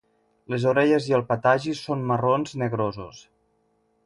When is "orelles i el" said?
0.71-1.25